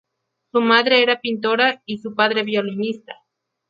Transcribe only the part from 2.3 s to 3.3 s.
violinista.